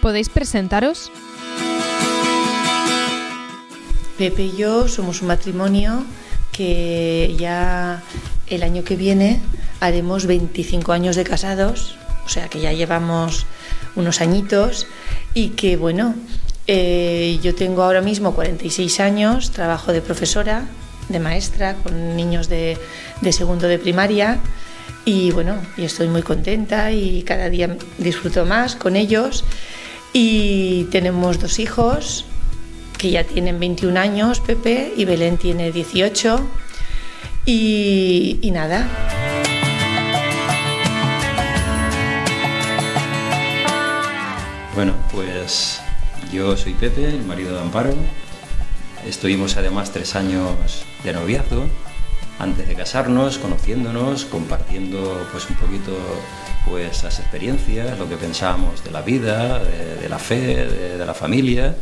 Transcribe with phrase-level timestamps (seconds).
[0.00, 1.12] ¿Podéis presentaros?
[4.16, 6.04] Pepe y yo somos un matrimonio
[6.52, 8.02] que ya
[8.46, 9.40] el año que viene
[9.80, 13.46] haremos 25 años de casados, o sea que ya llevamos
[13.94, 14.86] unos añitos
[15.34, 16.14] y que bueno,
[16.66, 20.64] eh, yo tengo ahora mismo 46 años, trabajo de profesora,
[21.10, 22.78] de maestra, con niños de,
[23.20, 24.38] de segundo de primaria
[25.04, 29.44] y bueno, y estoy muy contenta y cada día disfruto más con ellos
[30.12, 32.24] y tenemos dos hijos
[32.98, 36.46] que ya tienen 21 años, Pepe, y Belén tiene 18
[37.46, 38.88] y, y nada.
[44.74, 45.80] Bueno, pues
[46.32, 47.94] yo soy Pepe, el marido de Amparo.
[49.06, 51.66] Estuvimos además tres años de noviazgo
[52.38, 55.92] antes de casarnos, conociéndonos, compartiendo pues un poquito
[56.70, 61.04] pues las experiencias, lo que pensábamos de la vida, de, de la fe, de, de,
[61.04, 61.74] la familia.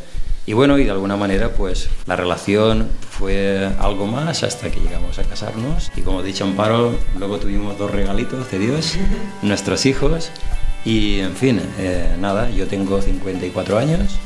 [0.47, 5.19] Y bueno, y de alguna manera pues la relación fue algo más hasta que llegamos
[5.19, 5.92] a casarnos.
[5.95, 8.95] Y como ha dicho Amparo, luego tuvimos dos regalitos de Dios,
[9.42, 10.30] nuestros hijos.
[10.86, 14.17] Y en fin, eh, nada, yo tengo 54 años,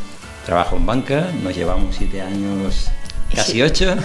[0.46, 2.88] trabajo en banca, nos llevamos 7 años,
[3.34, 3.96] casi 8,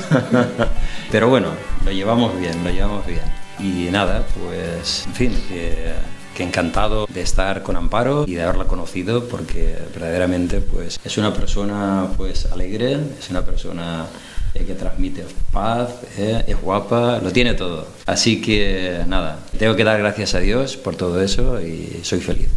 [1.12, 1.50] pero bueno,
[1.86, 3.22] lo llevamos bien, lo llevamos bien.
[3.60, 5.94] Y nada, pues en fin, que,
[6.38, 11.34] que, encantado de estar con Amparo y de haberla conocido porque verdaderamente pues es una
[11.34, 14.06] persona pues alegre, es una persona
[14.54, 17.88] eh, que transmite paz, eh, es guapa, lo tiene todo.
[18.06, 22.50] Así que nada, tengo que dar gracias a Dios por todo eso y soy feliz.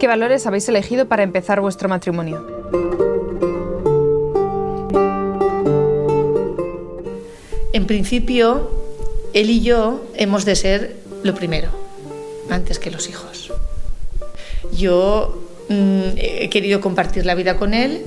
[0.00, 2.59] ¿Qué valores habéis elegido para empezar vuestro matrimonio?
[7.72, 8.70] En principio,
[9.32, 11.68] él y yo hemos de ser lo primero,
[12.48, 13.52] antes que los hijos.
[14.72, 18.04] Yo mmm, he querido compartir la vida con él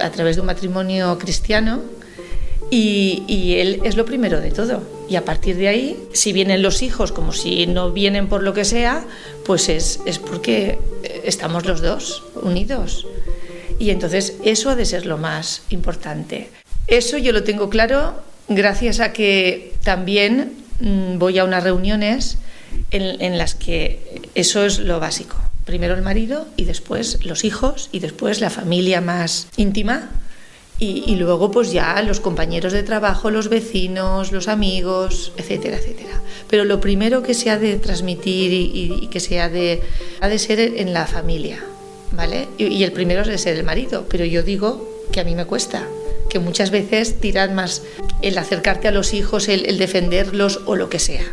[0.00, 1.82] a través de un matrimonio cristiano
[2.70, 4.82] y, y, él es lo primero de todo.
[5.08, 8.54] Y a partir de ahí, si vienen los hijos como si no vienen por lo
[8.54, 9.04] que sea,
[9.44, 10.78] pues es, es porque
[11.24, 13.06] estamos los dos unidos.
[13.78, 16.48] Y entonces eso ha de ser lo más importante.
[16.86, 18.14] Eso yo lo tengo claro
[18.48, 22.38] gracias a que también mmm, voy a unas reuniones
[22.90, 27.98] en, las que eso es lo básico primero el marido y después los hijos y
[27.98, 30.10] después la familia más íntima
[30.78, 36.20] y, luego pues ya los compañeros de trabajo, los vecinos, los amigos, etcétera, etcétera.
[36.48, 39.82] Pero lo primero que se ha de transmitir y, que se ha de,
[40.20, 41.64] ha de ser en la familia,
[42.12, 42.48] ¿vale?
[42.58, 45.46] Y el primero es de ser el marido, pero yo digo que a mí me
[45.46, 45.86] cuesta,
[46.28, 47.82] que muchas veces tiran más
[48.22, 51.24] el acercarte a los hijos, el, el defenderlos o lo que sea.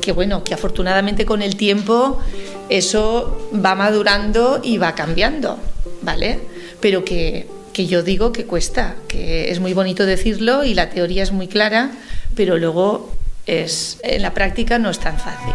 [0.00, 2.20] Que bueno, que afortunadamente con el tiempo
[2.68, 5.58] eso va madurando y va cambiando,
[6.02, 6.40] ¿vale?
[6.80, 11.22] Pero que, que, yo digo que cuesta, que es muy bonito decirlo y la teoría
[11.22, 11.90] es muy clara,
[12.36, 13.10] pero luego
[13.46, 15.54] es, en la práctica no es tan fácil.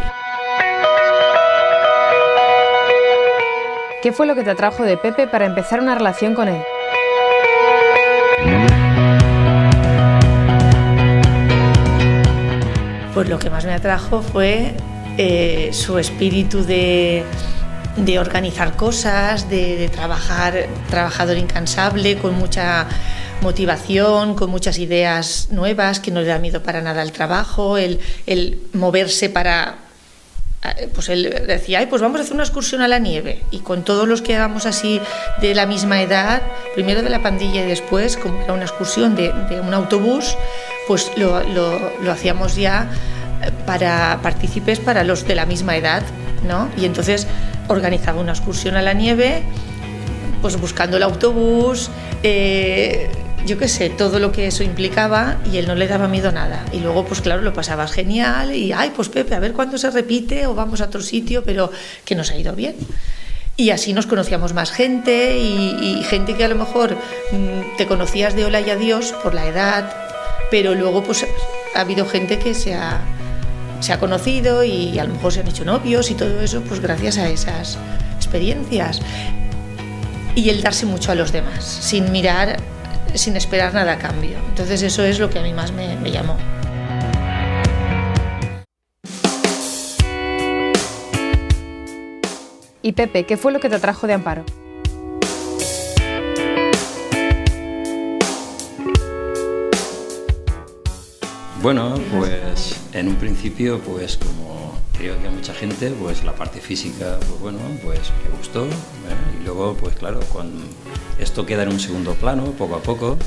[4.02, 6.62] ¿Qué fue lo que te atrajo de Pepe para empezar una relación con él?
[13.14, 14.74] Pues lo que más me atrajo fue
[15.18, 17.26] eh, su espíritu de,
[17.98, 22.88] de organizar cosas, de, trabajar, trabajador incansable, con mucha
[23.42, 28.00] motivación, con muchas ideas nuevas, que no le da miedo para nada al trabajo, el,
[28.26, 29.89] el moverse para...
[30.94, 33.44] Pues él decía, Ay, pues vamos a hacer una excursión a la nieve.
[33.50, 35.00] Y con todos los que éramos así
[35.42, 36.42] de la misma edad,
[36.76, 40.36] primero de la pandilla y después, como era una excursión de, un autobús,
[40.88, 42.90] pues lo, lo, hacíamos ya
[43.66, 46.04] para partícipes para los de la misma edad,
[46.46, 46.70] ¿no?
[46.78, 47.26] Y entonces
[47.70, 49.44] organizaba una excursión a la nieve,
[50.42, 51.90] pues buscando el autobús,
[52.24, 53.10] eh,
[53.46, 56.66] yo qué sé, todo lo que eso implicaba y él no le daba miedo nada.
[56.72, 59.90] Y luego, pues claro, lo pasabas genial y, ay, pues Pepe, a ver cuándo se
[59.92, 61.72] repite o vamos a otro sitio, pero
[62.06, 62.76] que nos ha ido bien.
[63.58, 66.96] y así nos conocíamos más gente y, gente que a lo mejor
[67.32, 69.94] mm, te conocías de hola y adiós por la edad,
[70.50, 71.26] pero luego pues
[71.76, 73.02] ha habido gente que se ha,
[73.82, 76.80] se ha conocido y a lo mejor se han hecho novios y todo eso pues
[76.80, 77.78] gracias a esas
[78.16, 79.02] experiencias.
[80.36, 82.58] Y el darse mucho a los demás, sin mirar,
[83.16, 84.38] sin esperar nada a cambio.
[84.50, 86.38] Entonces eso es lo que a mí más me, me llamó.
[92.82, 94.46] Y Pepe, ¿qué fue lo que te atrajo de Amparo?
[101.62, 106.62] Bueno, pues en un principio, pues como creo que a mucha gente, pues la parte
[106.62, 108.66] física, pues bueno, pues me gustó.
[108.66, 109.40] ¿eh?
[109.42, 110.62] Y luego, pues claro, cuando
[111.20, 113.18] esto queda en un segundo plano, poco a poco,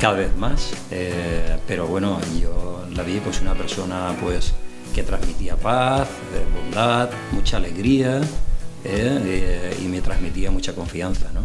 [0.00, 0.72] cada vez más.
[0.90, 4.54] Eh, pero bueno, yo la vi pues una persona pues
[4.92, 8.20] que transmitía paz, eh, bondad, mucha alegría
[8.84, 11.42] y me transmitía mucha confianza, ¿no?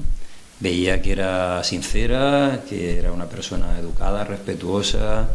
[0.59, 5.30] Veía que era sincera, que era una persona educada, respetuosa,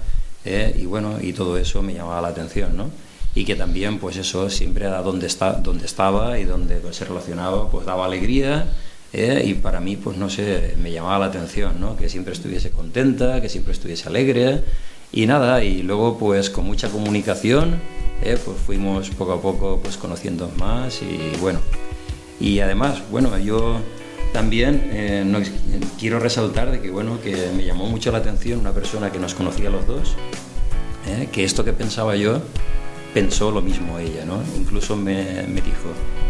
[0.48, 0.74] ¿eh?
[0.78, 2.90] y bueno, y todo eso me llamaba la atención, ¿no?
[3.34, 7.70] Y que también, pues eso, siempre a donde, está, donde estaba y donde se relacionaba,
[7.70, 8.66] pues daba alegría,
[9.12, 9.42] ¿eh?
[9.44, 11.96] y para mí, pues no sé, me llamaba la atención, ¿no?
[11.96, 14.64] Que siempre estuviese contenta, que siempre estuviese alegre,
[15.12, 17.80] y nada, y luego pues con mucha comunicación,
[18.22, 18.38] ¿eh?
[18.42, 21.60] pues fuimos poco a poco pues conociendo más, y bueno,
[22.40, 23.80] y además, bueno, yo
[24.32, 25.42] también eh,
[25.98, 29.34] quiero resaltar de que, bueno, que me llamó mucho la atención una persona que nos
[29.34, 30.14] conocía los dos,
[31.06, 32.42] eh, que esto que pensaba yo,
[33.14, 34.42] pensó lo mismo ella, ¿no?
[34.56, 35.88] Incluso me, me dijo,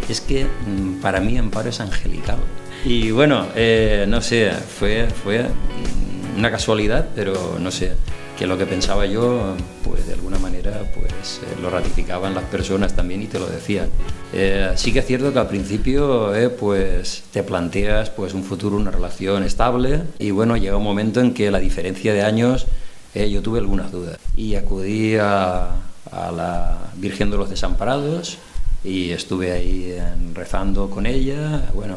[0.09, 2.39] es que mm, para mí Amparo es angelical.
[2.85, 5.47] Y bueno, eh, no sé, fue, fue
[6.37, 7.95] una casualidad, pero no sé,
[8.39, 10.28] que lo que pensaba yo, pues de alguna
[11.19, 13.89] pues eh, lo ratificaban las personas también y te lo decían.
[14.33, 18.77] Eh, sí que es cierto que al principio, eh, pues te planteas, pues un futuro,
[18.77, 22.67] una relación estable y bueno, llega un momento en que la diferencia de años,
[23.15, 25.71] yo tuve algunas dudas y acudí a,
[26.13, 28.39] la Virgen de los Desamparados
[28.85, 29.97] y estuve ahí
[30.35, 31.97] rezando con ella, bueno,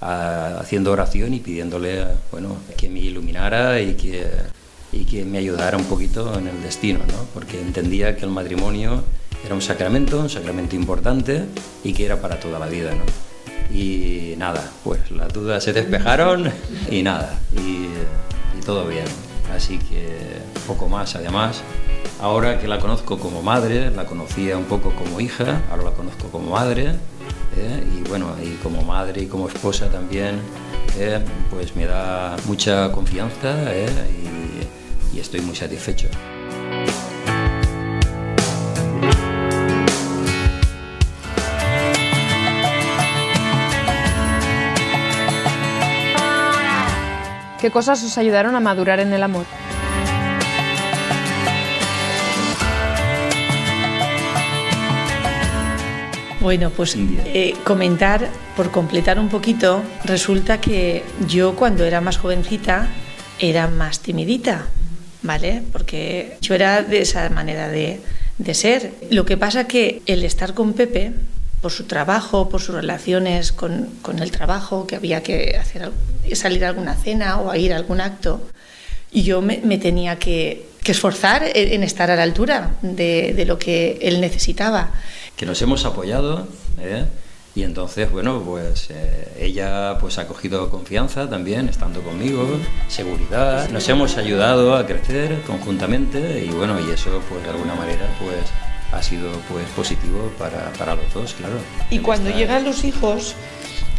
[0.00, 4.24] haciendo oración y pidiéndole, bueno, que me iluminara y que
[4.92, 7.24] y que me ayudara un poquito en el destino, ¿no?
[7.34, 9.02] porque entendía que el matrimonio
[9.44, 11.44] era un sacramento, un sacramento importante
[11.82, 12.94] y que era para toda la vida.
[12.94, 13.02] ¿no?
[13.74, 16.50] Y nada, pues las dudas se despejaron
[16.90, 17.88] y nada, y,
[18.64, 19.06] todo bien.
[19.52, 20.16] Así que
[20.68, 21.62] poco más, además.
[22.20, 26.28] Ahora que la conozco como madre, la conocía un poco como hija, ahora la conozco
[26.28, 26.90] como madre,
[27.56, 27.84] ¿eh?
[27.98, 30.40] y bueno, y como madre y como esposa también,
[30.96, 31.18] ¿eh?
[31.50, 33.88] pues me da mucha confianza ¿eh?
[34.10, 34.41] y
[35.20, 36.08] estoy muy satisfecho.
[47.60, 49.46] ¿Qué cosas os ayudaron a madurar en el amor?
[56.40, 62.88] Bueno, pues eh, comentar, por completar un poquito, resulta que yo cuando era más jovencita
[63.38, 64.66] era más timidita,
[65.22, 65.62] ¿vale?
[65.72, 68.00] Porque yo era de esa manera de,
[68.52, 68.92] ser.
[69.10, 71.12] Lo que pasa que el estar con Pepe,
[71.60, 73.88] por su trabajo, por sus relaciones con,
[74.20, 75.90] el trabajo, que había que hacer,
[76.34, 78.42] salir a alguna cena o a ir a algún acto,
[79.12, 84.20] yo me, tenía que, esforzar en, estar a la altura de, de, lo que él
[84.20, 84.90] necesitaba.
[85.36, 86.48] Que nos hemos apoyado,
[86.80, 87.04] ¿eh?
[87.54, 92.46] Y entonces, bueno, pues eh, ella pues ha cogido confianza también, estando conmigo,
[92.88, 93.68] seguridad.
[93.68, 98.38] Nos hemos ayudado a crecer conjuntamente y bueno, y eso pues de alguna manera pues
[98.92, 101.56] ha sido pues positivo para, para los dos, claro.
[101.90, 103.34] Y cuando llegan los hijos,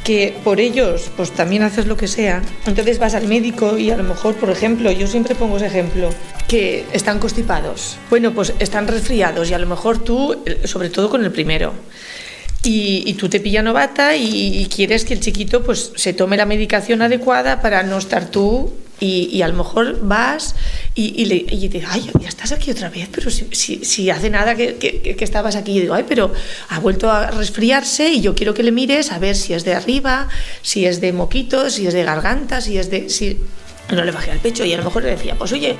[0.04, 3.98] que por ellos pues también haces lo que sea, entonces vas al médico y a
[3.98, 6.10] lo mejor, por ejemplo, yo siempre pongo ese ejemplo,
[6.48, 7.98] que están constipados.
[8.10, 11.74] Bueno, pues están resfriados y a lo mejor tú, eh, sobre todo con el primero,
[12.64, 17.02] y, tú te pilla novata y, quieres que el chiquito pues se tome la medicación
[17.02, 20.56] adecuada para no estar tú y, a lo mejor vas
[20.96, 24.56] y, le, y te ay, ya estás aquí otra vez, pero si, si, hace nada
[24.56, 26.32] que, que, estabas aquí, y digo, ay, pero
[26.70, 29.74] ha vuelto a resfriarse y yo quiero que le mires a ver si es de
[29.74, 30.30] arriba,
[30.62, 33.10] si es de moquitos, si es de garganta, si es de...
[33.10, 33.40] Si...
[33.92, 35.76] No le bajé al pecho y a lo mejor le decía, pues oye,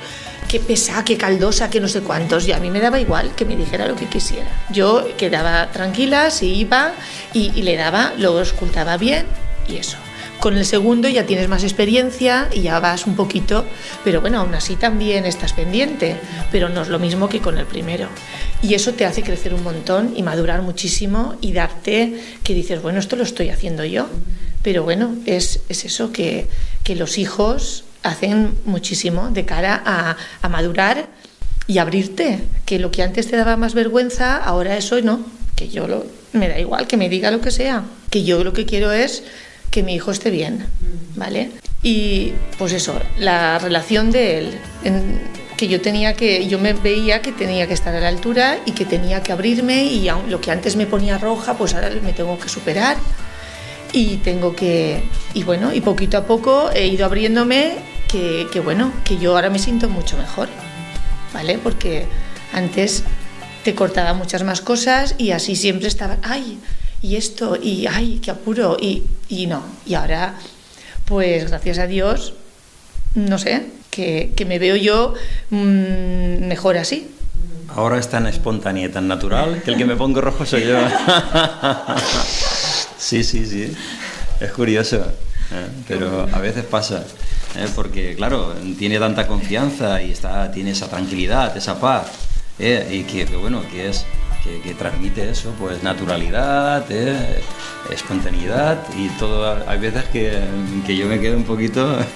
[0.54, 2.46] qué pesa, qué caldosa, qué no sé cuántos.
[2.46, 4.46] Y a mí me daba igual que me dijera lo que quisiera.
[4.70, 6.92] Yo quedaba tranquila, si iba
[7.32, 9.26] y, le daba, lo ocultaba bien
[9.68, 9.96] y eso.
[10.38, 13.64] Con el segundo ya tienes más experiencia y ya vas un poquito,
[14.04, 16.18] pero bueno, aún así también estás pendiente,
[16.52, 18.06] pero no es lo mismo que con el primero.
[18.62, 23.00] Y eso te hace crecer un montón y madurar muchísimo y darte que dices, bueno,
[23.00, 24.06] esto lo estoy haciendo yo.
[24.62, 26.46] Pero bueno, es, es eso que,
[26.84, 31.08] que los hijos hacen muchísimo de cara a, a madurar
[31.66, 35.20] y abrirte, que lo que antes te daba más vergüenza, ahora eso no,
[35.56, 38.52] que yo lo, me da igual, que me diga lo que sea, que yo lo
[38.52, 39.24] que quiero es
[39.70, 40.66] que mi hijo esté bien,
[41.16, 41.50] ¿vale?
[41.82, 44.58] Y pues eso, la relación de él,
[45.56, 48.72] que yo tenía que, yo me veía que tenía que estar a la altura y
[48.72, 52.38] que tenía que abrirme y lo que antes me ponía roja, pues ahora me tengo
[52.38, 52.96] que superar
[53.94, 57.76] y tengo que, y bueno, y poquito a poco he ido abriéndome
[58.08, 60.48] que, que bueno, que yo ahora me siento mucho mejor,
[61.32, 61.58] ¿vale?
[61.58, 62.06] Porque
[62.52, 63.04] antes
[63.62, 66.58] te cortaba muchas más cosas y así siempre estaba, ay,
[67.02, 69.62] y esto, y ay, qué apuro, y, y no.
[69.86, 70.34] Y ahora,
[71.04, 72.34] pues gracias a Dios,
[73.14, 75.14] no sé, que, que me veo yo
[75.50, 77.08] mmm, mejor así.
[77.68, 80.78] Ahora es tan espontánea, tan natural, que el que me pongo rojo soy yo.
[83.04, 83.72] sí, sí, sí.
[84.40, 85.68] Es curioso, ¿eh?
[85.86, 87.04] pero a veces pasa.
[87.56, 87.68] ¿eh?
[87.74, 92.06] Porque, claro, tiene tanta confianza y está, tiene esa tranquilidad, esa paz
[92.58, 94.04] eh, y que, bueno, que es
[94.62, 96.84] que, transmite eso, pues naturalidad,
[97.90, 99.62] espontaneidad y todo.
[99.68, 100.38] Hay veces que,
[100.86, 101.98] que yo me quedo un poquito.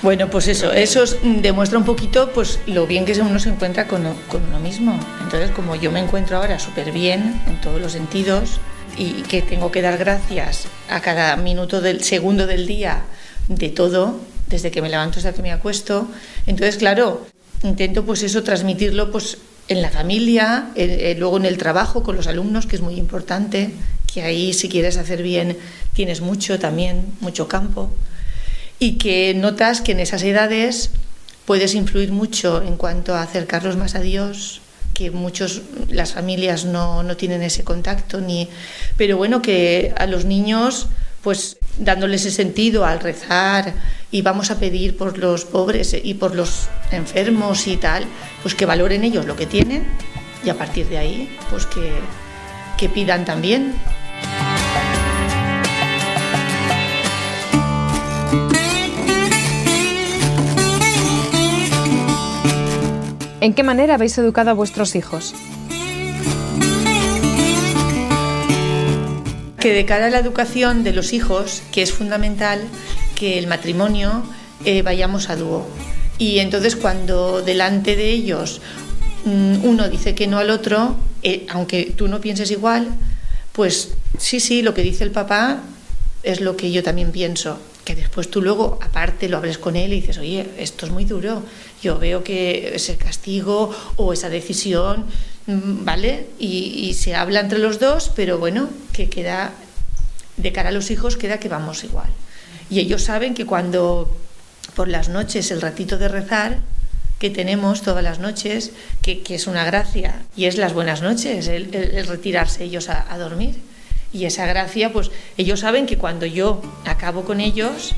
[0.00, 4.04] Bueno, pues eso, eso demuestra un poquito pues lo bien que uno se encuentra con,
[4.28, 4.96] con uno mismo.
[5.24, 8.60] Entonces, como yo me encuentro ahora súper bien en todos los sentidos
[8.98, 13.04] y que tengo que dar gracias a cada minuto del segundo del día
[13.48, 16.08] de todo, desde que me levanto hasta que me acuesto,
[16.46, 17.26] entonces, claro,
[17.62, 19.38] intento pues eso transmitirlo pues
[19.68, 23.70] en la familia, eh, luego en el trabajo con los alumnos, que es muy importante,
[24.12, 25.56] que ahí si quieres hacer bien
[25.92, 27.90] tienes mucho también, mucho campo,
[28.78, 30.90] y que notas que en esas edades
[31.44, 34.60] puedes influir mucho en cuanto a acercarlos más a Dios,
[34.98, 38.48] que muchos, las familias no, no tienen ese contacto, ni,
[38.96, 40.88] pero bueno, que a los niños
[41.22, 43.74] pues dándoles ese sentido al rezar
[44.10, 48.06] y vamos a pedir por los pobres y por los enfermos y tal,
[48.42, 49.86] pues que valoren ellos lo que tienen
[50.44, 51.92] y a partir de ahí, pues que,
[52.76, 53.74] que pidan también.
[63.40, 65.34] ¿En qué manera habéis educado a vuestros hijos?
[69.58, 72.60] que de cara a la educación de los hijos, que es fundamental
[73.16, 74.22] que el matrimonio
[74.64, 75.66] eh, vayamos a dúo.
[76.16, 78.60] Y entonces cuando delante de ellos
[79.24, 82.88] mm, uno dice que no al otro, eh, aunque tú no pienses igual,
[83.52, 85.60] pues sí, sí, lo que dice el papá
[86.22, 87.58] es lo que yo también pienso.
[87.84, 91.04] Que después tú luego, aparte, lo hables con él y dices, oye, esto es muy
[91.04, 91.42] duro.
[91.82, 95.06] Yo veo que ese castigo o esa decisión
[95.48, 96.26] Mm, ¿vale?
[96.38, 99.52] Y, se habla entre los dos, pero bueno, que queda,
[100.36, 102.10] de cara a los hijos, queda que vamos igual.
[102.68, 104.14] Y ellos saben que cuando
[104.76, 106.58] por las noches, el ratito de rezar
[107.18, 111.48] que tenemos todas las noches, que, que es una gracia, y es las buenas noches,
[111.48, 113.56] el, retirarse ellos a, dormir.
[114.12, 117.94] Y esa gracia, pues ellos saben que cuando yo acabo con ellos,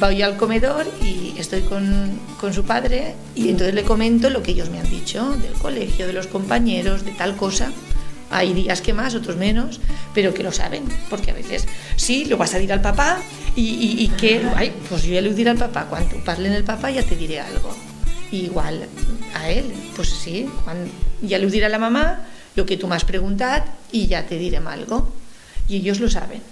[0.00, 4.52] voy al comedor y estoy con, con, su padre y entonces le comento lo que
[4.52, 7.72] ellos me han dicho del colegio, de los compañeros, de tal cosa.
[8.30, 9.80] Hay días que más, otros menos,
[10.14, 13.20] pero que lo saben, porque a veces sí, lo vas a decir al papá
[13.56, 16.64] y, y, y que, ay, pues yo ya le diré al papá, cuando parlen el
[16.64, 17.74] papá ya te diré algo.
[18.30, 18.86] Y igual
[19.34, 20.90] a él, pues sí, cuando,
[21.22, 24.36] ya le diré a la mamá lo que tú me has preguntado y ya te
[24.36, 25.10] diré algo.
[25.66, 26.42] Y ellos lo saben.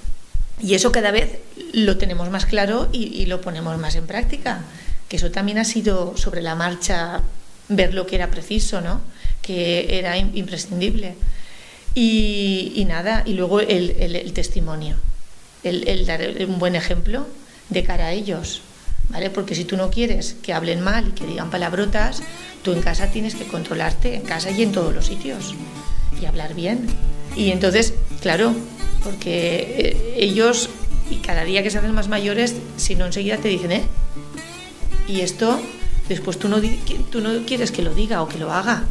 [0.62, 1.38] Y eso cada vez
[1.72, 4.62] lo tenemos más claro y, lo ponemos más en práctica.
[5.08, 7.22] Que eso también ha sido sobre la marcha
[7.68, 9.00] ver lo que era preciso, ¿no?
[9.42, 11.14] que era imprescindible.
[11.94, 14.96] Y, nada, y luego el testimonio,
[15.62, 17.26] el, el, dar un buen ejemplo
[17.68, 18.62] de cara a ellos.
[19.08, 19.30] ¿Vale?
[19.30, 22.22] Porque si tú no quieres que hablen mal y que digan palabrotas,
[22.64, 25.54] tú en casa tienes que controlarte, en casa y en todos los sitios,
[26.20, 26.86] y hablar bien.
[27.36, 28.52] Y entonces, claro,
[29.06, 30.68] porque ellos,
[31.08, 33.82] y cada día que se hacen más mayores, si no enseguida te dicen, ¿eh?
[35.06, 35.60] Y esto,
[36.08, 36.60] después tú no,
[37.10, 38.82] tú no quieres que lo diga o que lo haga.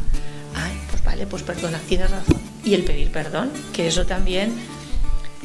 [0.54, 2.38] Ay, pues vale, pues perdona, tienes razón.
[2.64, 4.54] Y el pedir perdón, que eso también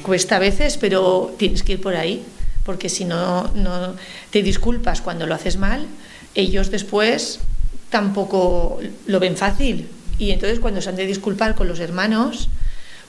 [0.04, 2.24] cuesta a veces, pero tienes que ir por ahí,
[2.64, 3.96] porque si no, no
[4.30, 5.86] te disculpas cuando lo haces mal,
[6.34, 7.42] ellos después
[7.90, 9.90] tampoco lo ven fácil.
[10.18, 12.48] Y entonces cuando se han de disculpar con los hermanos,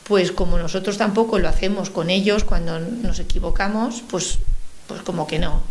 [0.09, 4.38] pues como nosotros tampoco lo hacemos con ellos cuando nos equivocamos, pues,
[4.87, 5.62] pues como que no,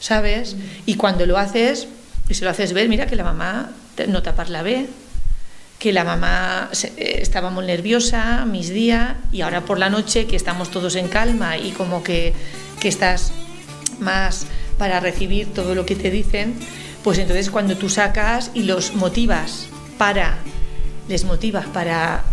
[0.00, 0.56] ¿sabes?
[0.86, 1.88] Y cuando lo haces,
[2.28, 3.70] y se lo haces ver, mira que la mamá
[4.08, 4.88] no tapar la ve,
[5.78, 10.36] que la mamá eh, estaba muy nerviosa mis días y ahora por la noche que
[10.36, 12.34] estamos todos en calma y como que,
[12.80, 13.32] que estás
[14.00, 16.54] más para recibir todo lo que te dicen,
[17.04, 19.68] pues entonces cuando tú sacas y los motivas
[19.98, 20.38] para,
[21.08, 22.24] les motivas para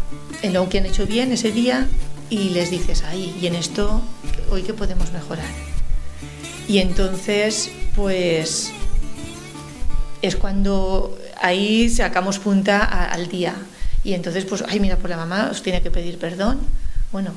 [0.46, 1.88] en lo que han hecho bien ese día
[2.30, 4.02] y les dices, ahí, y en esto,
[4.50, 5.50] hoy que podemos mejorar.
[6.68, 8.72] Y entonces, pues
[10.22, 13.56] es cuando ahí sacamos punta al día.
[14.04, 16.60] Y entonces, pues, ay, mira, por la mamá os tiene que pedir perdón.
[17.12, 17.32] Bueno,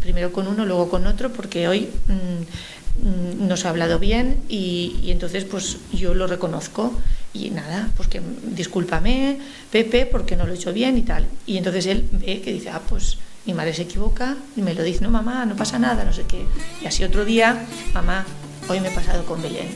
[0.00, 4.98] primero con uno, luego con otro, porque hoy mm, mm, nos ha hablado bien y,
[5.04, 6.92] entonces, pues, yo lo reconozco.
[7.32, 9.38] Y nada, pues que discúlpame,
[9.70, 11.26] Pepe, porque no lo he hecho bien y tal.
[11.46, 14.82] Y entonces él ve que dice, ah, pues mi madre se equivoca y me lo
[14.82, 16.44] dice, no, mamá, no pasa nada, no sé qué.
[16.82, 18.24] Y así otro día, mamá,
[18.68, 19.68] hoy me he pasado con Belén.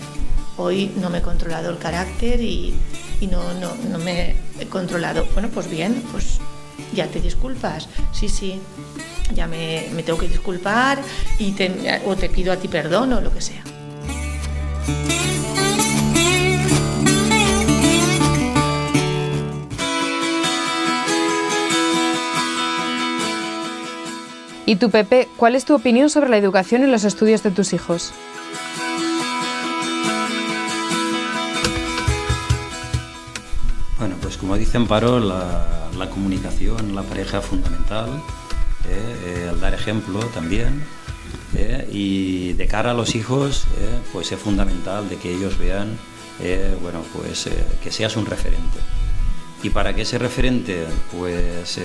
[0.56, 2.74] Hoy no me he controlado el carácter y,
[3.20, 5.26] y no, no, no me he controlado.
[5.32, 6.38] Bueno, pues bien, pues
[6.94, 7.88] ya te disculpas.
[8.12, 8.60] Sí, sí,
[9.34, 11.00] ya me, me tengo que disculpar
[11.38, 11.54] y
[12.06, 13.62] o te pido a ti perdón o lo que sea.
[24.64, 27.72] ¿Y tú, Pepe, cuál es tu opinión sobre la educación y los estudios de tus
[27.72, 28.12] hijos?
[33.98, 38.08] Bueno, pues como dice Amparo, la, la comunicación, la pareja fundamental,
[38.88, 39.14] ¿eh?
[39.24, 40.82] Eh, el dar ejemplo también.
[41.54, 41.88] ¿eh?
[41.90, 43.64] Y de cara a los hijos,
[44.12, 45.98] pues es fundamental de que ellos vean,
[46.80, 47.48] bueno, pues
[47.82, 48.78] que seas un referente.
[49.62, 50.84] Y para que ese referente
[51.16, 51.78] pues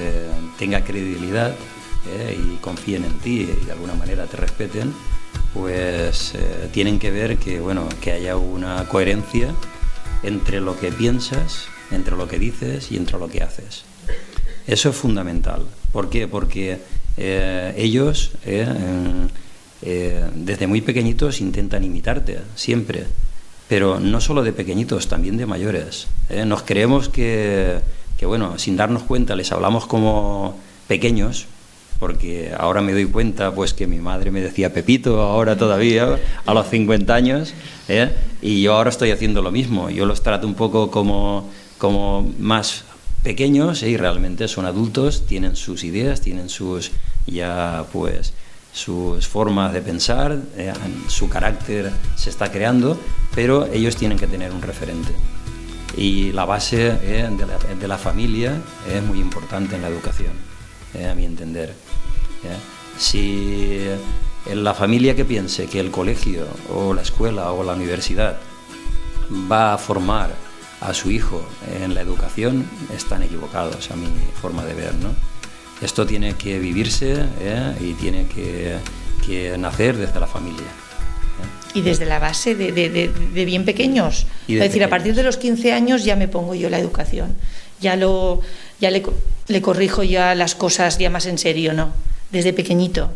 [0.57, 1.55] tenga credibilidad,
[2.07, 2.37] ¿eh?
[2.37, 4.93] y confíen en ti y de alguna manera te respeten,
[5.53, 9.53] pues eh, tienen que ver que, bueno, que haya una coherencia
[10.23, 13.83] entre lo que piensas, entre lo que dices y entre lo que haces.
[14.67, 15.65] Eso es fundamental.
[15.91, 16.27] ¿Por qué?
[16.27, 16.79] Porque
[17.17, 18.31] eh, ellos
[19.81, 23.05] desde muy pequeñitos intentan imitarte, siempre.
[23.69, 26.07] Pero no solo de pequeñitos, también de mayores.
[26.45, 27.79] Nos creemos que,
[28.17, 31.47] que, bueno, sin darnos cuenta les hablamos como pequeños,
[31.99, 36.53] porque ahora me doy cuenta pues que mi madre me decía Pepito ahora todavía a
[36.53, 37.53] los 50 años
[37.87, 38.11] ¿eh?
[38.41, 42.83] y yo ahora estoy haciendo lo mismo yo los trato un poco como, como más
[43.23, 43.89] pequeños ¿eh?
[43.89, 46.91] y realmente son adultos tienen sus ideas tienen sus
[47.25, 48.33] ya pues
[48.73, 50.73] sus formas de pensar ¿eh?
[51.07, 52.99] su carácter se está creando
[53.33, 55.11] pero ellos tienen que tener un referente
[55.97, 58.61] y la base de la, de la familia
[58.93, 60.33] es muy importante en la educación
[61.09, 61.73] a mi entender
[62.97, 63.87] si
[64.45, 68.37] en la familia que piense que el colegio o la escuela o la universidad
[69.51, 70.31] va a formar
[70.81, 71.43] a su hijo
[71.81, 74.07] en la educación, están equivocados a mi
[74.41, 74.93] forma de ver.
[74.95, 75.09] ¿no?
[75.81, 77.75] Esto tiene que vivirse ¿eh?
[77.79, 78.77] y tiene que,
[79.57, 80.61] nacer desde la familia.
[80.61, 81.77] ¿eh?
[81.79, 84.27] Y desde la base de, bien pequeños.
[84.47, 87.35] es decir, a partir de los 15 años ya me pongo yo la educación.
[87.81, 88.41] Ya, lo,
[88.79, 89.03] ya le,
[89.47, 91.91] le corrijo ya las cosas ya más en serio, ¿no?
[92.31, 93.11] Desde pequeñito.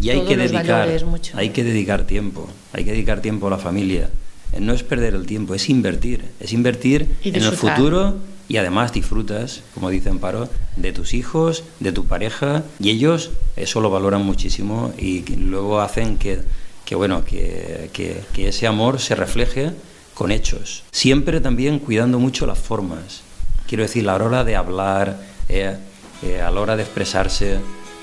[0.00, 0.88] Y hay que, dedicar,
[1.34, 4.10] hay que dedicar tiempo, hay que dedicar tiempo a la familia.
[4.52, 8.16] Eh, no es perder el tiempo, es invertir, es invertir en el futuro
[8.48, 13.80] y además disfrutas, como dice Amparo, de tus hijos, de tu pareja y ellos eso
[13.80, 16.40] lo valoran muchísimo y luego hacen que,
[16.84, 19.72] que bueno, que, que, ese amor se refleje
[20.14, 20.84] con hechos.
[20.90, 23.20] Siempre también cuidando mucho las formas.
[23.66, 25.76] Quiero decir, a la hora de hablar, eh,
[26.22, 27.58] eh, a la hora de expresarse,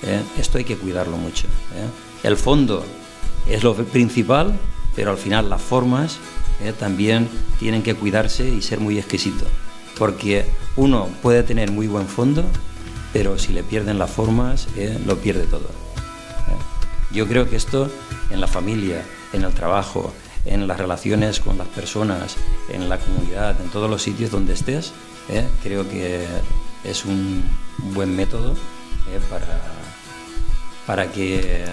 [0.06, 0.22] ¿eh?
[0.38, 1.48] Esto hay que cuidarlo mucho.
[1.48, 2.28] ¿eh?
[2.28, 2.86] El fondo
[3.48, 4.58] es lo principal,
[4.96, 6.18] pero al final las formas
[6.64, 6.74] ¿eh?
[6.78, 7.28] también
[7.60, 9.48] tienen que cuidarse y ser muy exquisitos.
[9.98, 12.44] Porque uno puede tener muy buen fondo,
[13.14, 14.68] pero si le pierden las formas,
[15.06, 15.70] lo pierde todo.
[17.12, 17.90] Yo creo que esto
[18.30, 20.14] en la familia, en el trabajo,
[20.44, 22.36] en las relaciones con las personas,
[22.70, 24.92] en la comunidad, en todos los sitios donde estés,
[25.64, 26.26] creo que
[26.84, 27.42] es un
[27.94, 28.54] buen método
[29.30, 29.75] para
[30.86, 31.66] para que...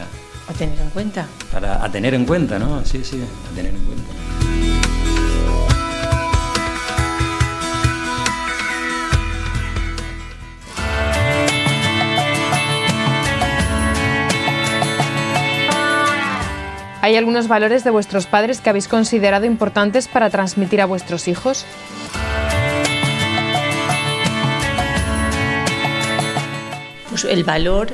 [0.48, 1.26] A tener en cuenta.
[1.52, 2.84] Para a tener en cuenta, ¿no?
[2.84, 4.12] Sí, sí, a tener en cuenta.
[17.02, 21.66] ¿Hay algunos valores de vuestros padres que habéis considerado importantes para transmitir a vuestros hijos?
[27.10, 27.88] Pues el valor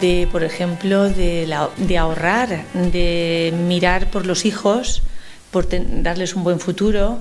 [0.00, 5.02] de, por ejemplo, de, de ahorrar, de mirar por los hijos,
[5.50, 5.68] por
[6.02, 7.18] darles un buen futuro,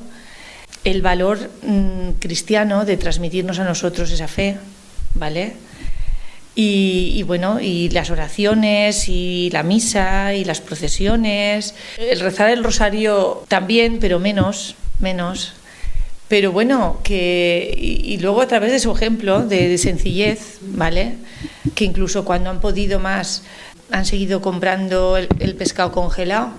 [0.84, 4.58] el valor mm, cristiano de transmitirnos a nosotros esa fe,
[5.14, 5.54] ¿vale?
[6.56, 13.44] Y, bueno, y las oraciones y la misa y las procesiones, el rezar el rosario
[13.48, 15.54] también, pero menos, menos.
[16.28, 21.16] Pero bueno, que y, luego a través de su ejemplo de, sencillez, ¿vale?
[21.76, 23.44] Que incluso cuando han podido más
[23.92, 26.50] han seguido comprando el, pescado congelado,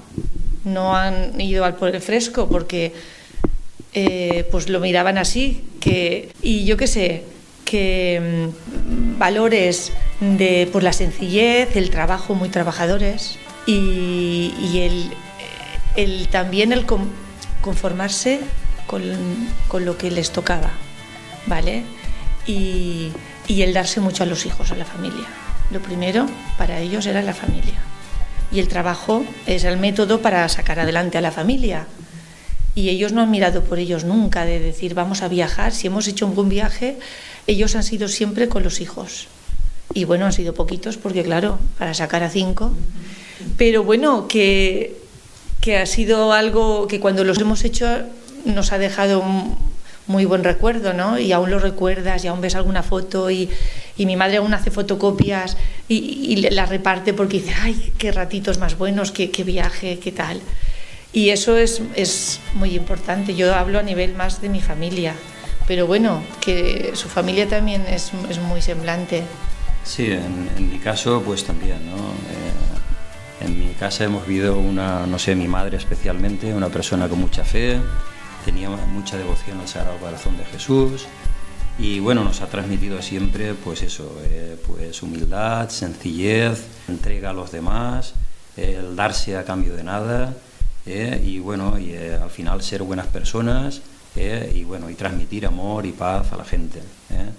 [0.64, 2.92] no han ido al por el fresco porque
[3.92, 7.24] eh, pues lo miraban así, que y yo qué sé,
[7.64, 15.10] que mm, valores de, por la sencillez, el trabajo, muy trabajadores, y,
[15.96, 16.86] el, también el
[17.60, 18.40] conformarse
[18.86, 19.02] con,
[19.84, 20.70] lo que les tocaba,
[21.46, 21.82] ¿vale?
[22.46, 23.10] Y,
[23.46, 25.26] y el darse mucho a los hijos, a la familia.
[25.70, 26.26] Lo primero
[26.58, 27.74] para ellos era la familia.
[28.52, 31.86] Y el trabajo es el método para sacar adelante a la familia.
[32.74, 36.08] Y ellos no han mirado por ellos nunca de decir vamos a viajar, si hemos
[36.08, 36.98] hecho un buen viaje,
[37.46, 39.28] ellos han sido siempre con los hijos.
[39.92, 42.72] Y bueno, han sido poquitos porque claro, para sacar a cinco.
[43.56, 44.96] Pero bueno, que,
[45.60, 47.86] que ha sido algo que cuando los hemos hecho
[48.44, 49.22] nos ha dejado
[50.06, 51.18] muy buen recuerdo, ¿no?
[51.18, 53.48] Y aún lo recuerdas y aún ves alguna foto y,
[53.96, 55.56] y mi madre aún hace fotocopias
[55.88, 60.12] y, y la reparte porque dice, ay, qué ratitos más buenos, qué, qué viaje, qué
[60.12, 60.40] tal.
[61.12, 63.34] Y eso es, es muy importante.
[63.34, 65.14] Yo hablo a nivel más de mi familia
[65.66, 69.22] pero bueno, que su familia también es, es muy semblante.
[69.82, 71.96] Sí, en, mi caso pues también, ¿no?
[71.96, 77.20] Eh, en mi casa hemos vivido una, no sé, mi madre especialmente, una persona con
[77.20, 77.78] mucha fe,
[78.44, 81.06] tenía mucha devoción al Sagrado Corazón de Jesús
[81.78, 87.50] y bueno, nos ha transmitido siempre pues eso, eh, pues humildad, sencillez, entrega a los
[87.50, 88.14] demás,
[88.56, 90.34] el darse a cambio de nada
[90.86, 93.82] eh, y bueno, y al final ser buenas personas
[94.16, 94.52] ¿eh?
[94.54, 96.78] y bueno y transmitir amor y paz a la gente
[97.10, 97.30] ¿eh?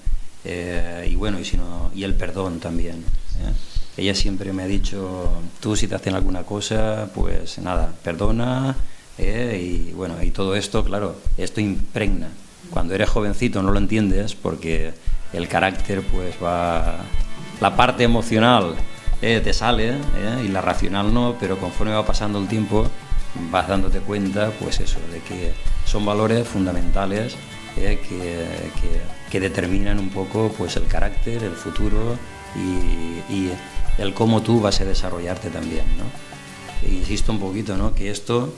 [0.43, 1.57] Eh, y bueno y si
[1.93, 3.03] y el perdón también
[3.97, 8.75] ella siempre me ha dicho tú si te hacen alguna cosa pues nada perdona
[9.17, 12.29] y bueno y todo esto claro esto impregna
[12.69, 14.93] cuando eres jovencito no lo entiendes porque
[15.33, 16.97] el carácter pues va
[17.61, 18.75] la parte emocional
[19.21, 19.93] te sale
[20.43, 22.85] y la racional no pero conforme va pasando el tiempo
[23.49, 25.53] vas dándote cuenta pues eso de que
[25.85, 27.37] son valores fundamentales
[27.77, 27.99] eh,
[29.29, 32.17] que, determinan un poco pues, el carácter, el futuro
[32.55, 33.49] y,
[33.97, 35.83] el cómo tú vas a desarrollarte también.
[36.83, 37.93] E insisto un poquito ¿no?
[37.93, 38.53] que esto,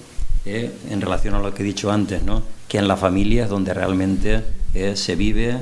[0.48, 2.44] eh, en relación a lo que he dicho antes, ¿no?
[2.68, 5.58] que en la familia es donde realmente eh, se vive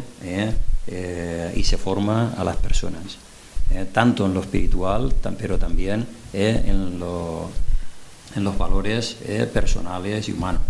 [1.56, 3.17] y se forma a las personas,
[3.91, 7.00] tanto en lo espiritual, pero también en,
[8.36, 9.17] en los valores
[9.52, 10.62] personales y humanos.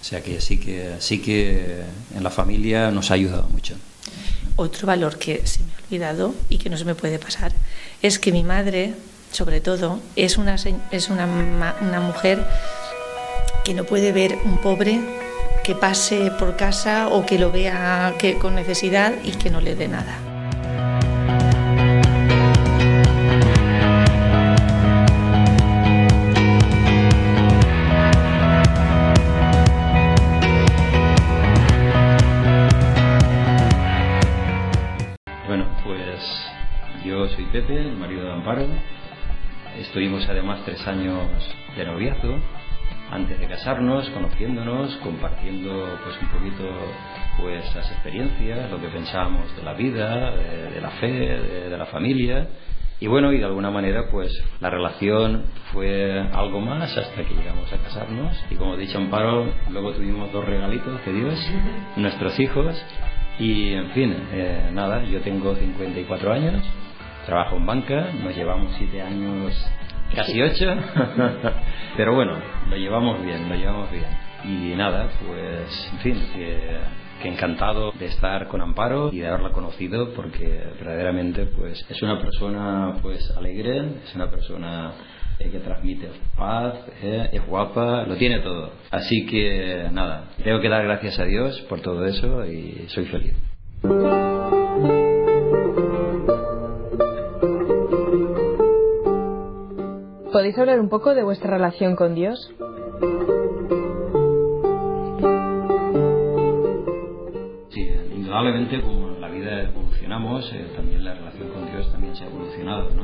[0.00, 1.82] O sea que sí que sí que
[2.14, 3.74] en la familia nos ha ayudado mucho.
[4.56, 7.52] Otro valor que se me ha olvidado y que no se me puede pasar
[8.02, 8.94] es que mi madre,
[9.30, 10.56] sobre todo, es una,
[10.90, 11.26] es una,
[11.80, 12.44] una mujer
[13.64, 15.00] que no puede ver un pobre
[15.62, 19.74] que pase por casa o que lo vea que, con necesidad y que no le
[19.74, 20.18] dé nada.
[37.76, 38.66] el marido de Amparo.
[39.78, 41.28] Estuvimos además tres años
[41.76, 42.36] de noviazgo
[43.12, 46.68] antes de casarnos, conociéndonos, compartiendo pues un poquito
[47.40, 52.48] pues las experiencias, lo que pensábamos de la vida, de, la fe, de, la familia.
[53.00, 57.72] Y bueno, y de alguna manera pues la relación fue algo más hasta que llegamos
[57.72, 58.36] a casarnos.
[58.50, 61.50] Y como he dicho Amparo, luego tuvimos dos regalitos de Dios,
[61.96, 62.76] nuestros hijos.
[63.38, 66.64] Y en fin, eh, nada, yo tengo 54 años,
[67.28, 69.52] trabajo en banca, nos llevamos siete años,
[70.14, 70.74] casi ocho,
[71.96, 72.32] pero bueno,
[72.70, 74.06] lo llevamos bien, lo llevamos bien.
[74.44, 80.14] Y nada, pues, en fin, que, encantado de estar con Amparo y de haberla conocido
[80.14, 80.46] porque
[80.78, 84.92] verdaderamente pues es una persona pues alegre, es una persona
[85.38, 88.70] eh, que transmite paz, eh, es guapa, lo tiene todo.
[88.90, 93.34] Así que nada, tengo que dar gracias a Dios por todo eso y soy feliz.
[100.38, 102.38] ¿Podéis hablar un poco de vuestra relación con Dios?
[107.70, 112.22] Sí, indudablemente como la vida evoluciona evolucionamos, eh, también la relación con Dios también se
[112.22, 113.02] ha evolucionado, ¿no?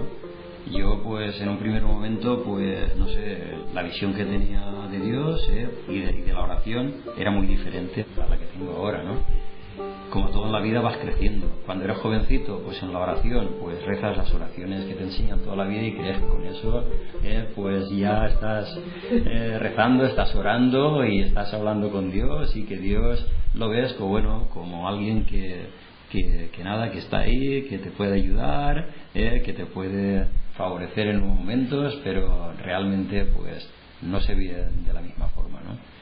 [0.71, 5.45] Yo, pues, en un primer momento, pues, no sé, la visión que tenía de Dios
[5.51, 9.15] eh, y, de, la oración era muy diferente a la que tengo ahora, ¿no?
[10.15, 11.49] Como todo en la vida vas creciendo.
[11.67, 15.57] Cuando eres jovencito, pues en la oración, pues rezas las oraciones que te enseñan toda
[15.57, 16.85] la vida y crees que con eso,
[17.25, 18.79] eh, pues ya estás
[19.11, 24.11] eh, rezando, estás orando y estás hablando con Dios y que Dios lo ves como,
[24.11, 25.67] bueno, como alguien que,
[26.13, 31.27] que, que nada, que está ahí, que te puede ayudar, que te puede favorecer en
[31.27, 33.69] momentos, pero realmente pues
[34.01, 35.94] no se vive de la misma forma, ¿no?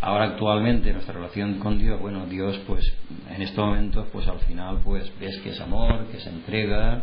[0.00, 2.84] Ahora actualmente nuestra relación con Dios, bueno, Dios pues
[3.34, 7.02] en estos momentos pues al final pues ves que es amor, que se entrega,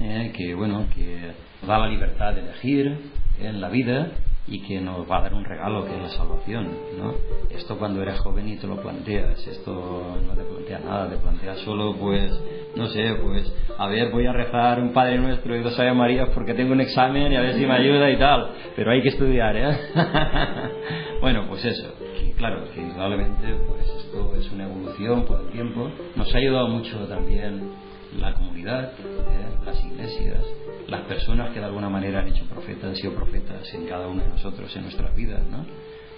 [0.00, 0.32] ¿eh?
[0.36, 1.32] que bueno, que
[1.66, 2.98] da la libertad de elegir
[3.40, 4.10] en la vida
[4.48, 6.68] y que nos va a dar un regalo que es la salvación,
[6.98, 7.14] ¿no?
[7.50, 11.58] Esto cuando eres joven y te lo planteas, esto no te plantea nada, te planteas
[11.60, 12.32] solo pues
[12.74, 16.26] no sé, pues a ver, voy a rezar un Padre Nuestro y dos Ave María
[16.34, 19.10] porque tengo un examen y a ver si me ayuda y tal, pero hay que
[19.10, 19.78] estudiar, ¿eh?
[21.20, 21.94] bueno, pues eso,
[22.40, 27.06] claro, que indudablemente pues esto es una evolución por el tiempo, nos ha ayudado mucho
[27.06, 27.70] también
[28.18, 29.58] la comunidad, ¿eh?
[29.62, 30.42] las iglesias,
[30.88, 34.22] las personas que de alguna manera han hecho profetas, han sido profetas en cada uno
[34.22, 35.66] de nosotros, en nuestras vidas, ¿no?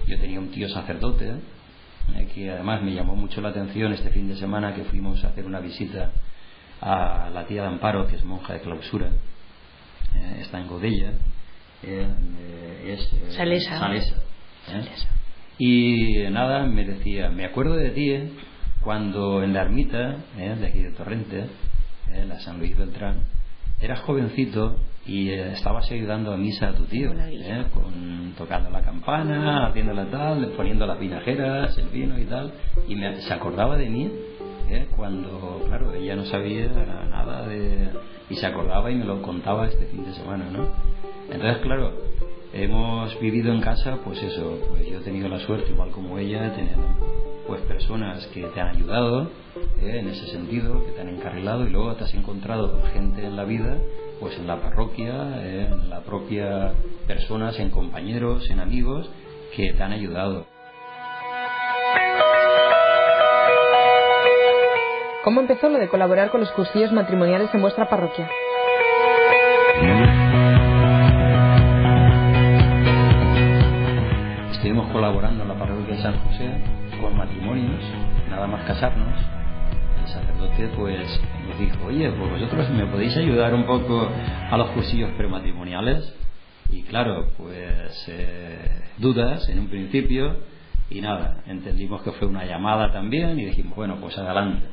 [0.06, 1.28] Yo tenía un tío sacerdote,
[2.14, 2.28] ¿eh?
[2.32, 5.44] que además me llamó mucho la atención este fin de semana que fuimos a hacer
[5.44, 6.12] una visita
[6.80, 9.08] a la tía de Amparo, que es monja de clausura,
[10.14, 11.14] eh, está en Godella,
[11.82, 13.80] es Salesa.
[13.80, 15.12] Salesa,
[15.64, 18.12] Y nada, me decía, me acuerdo de ti
[18.82, 21.44] cuando en la ermita de aquí de Torrente,
[22.26, 23.18] la San Luis Beltrán,
[23.80, 24.74] eras jovencito
[25.06, 27.12] y estabas ayudando a misa a tu tío,
[27.72, 32.52] con, tocando la campana, haciéndola tal, poniendo las vinajeras, el vino y tal,
[32.88, 34.10] y me, se acordaba de mí
[34.68, 34.88] ¿eh?
[34.96, 36.66] cuando, claro, ella no sabía
[37.08, 37.88] nada de...
[38.28, 40.66] y se acordaba y me lo contaba este fin de semana, ¿no?
[41.30, 41.92] Entonces, claro,
[42.52, 46.42] hemos vivido en casa, pues eso, pues yo he tenido la suerte, igual como ella,
[46.42, 46.76] de tener
[47.46, 49.30] pues personas que te han ayudado
[49.80, 49.98] ¿eh?
[49.98, 53.44] en ese sentido, que te han encarrilado y luego te has encontrado gente en la
[53.44, 53.78] vida,
[54.20, 55.68] pues en la parroquia, ¿eh?
[55.72, 56.72] en la propia
[57.06, 59.10] personas, en compañeros, en amigos
[59.56, 60.46] que te han ayudado.
[65.24, 68.28] ¿Cómo empezó lo de colaborar con los cursillos matrimoniales en vuestra parroquia?
[75.02, 76.48] Colaborando en la parroquia de San José
[77.00, 77.82] con matrimonios,
[78.30, 79.18] nada más casarnos.
[80.00, 84.08] El sacerdote pues nos dijo, oye, pues vosotros me podéis ayudar un poco
[84.48, 86.14] a los cursillos prematrimoniales.
[86.70, 90.36] Y claro, pues eh, dudas en un principio
[90.88, 94.68] y nada, entendimos que fue una llamada también y dijimos, bueno, pues adelante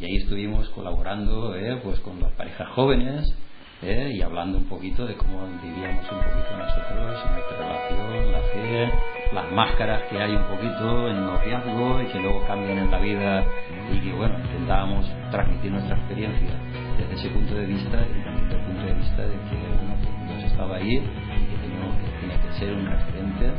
[0.00, 3.32] y ahí estuvimos colaborando eh, pues con las parejas jóvenes
[3.82, 8.92] eh, y hablando un poquito de cómo vivíamos un poquito nosotros nuestra relación, la fe,
[9.32, 12.98] las máscaras que hay un poquito en el noviazgo y que luego cambian en la
[12.98, 13.42] vida
[13.90, 16.50] y que bueno, intentábamos transmitir nuestra experiencia
[16.98, 19.96] desde ese punto de vista y también desde el punto de vista de que uno
[20.28, 23.50] Dios estaba ahí y que teníamos que, tiene que ser un referente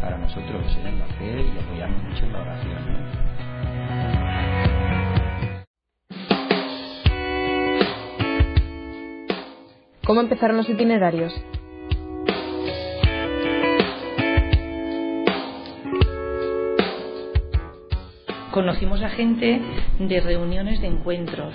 [0.00, 2.82] para nosotros en la fe y apoyarnos mucho en la oración.
[10.08, 11.38] ¿Cómo empezaron los itinerarios?
[18.50, 19.60] Conocimos a gente
[19.98, 21.54] de reuniones de encuentros